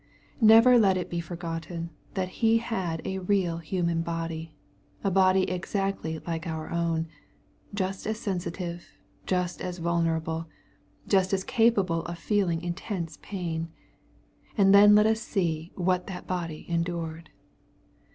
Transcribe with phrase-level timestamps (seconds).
[0.41, 4.55] Never let it be forgotten that He had a real human body,
[5.03, 7.05] a body exactly like our ovm,
[7.71, 8.83] just as sensitive,
[9.27, 10.47] just as vulnerable,
[11.07, 13.69] just as capable of feeling intense pain.
[14.57, 17.29] And then let us see what that body en dured.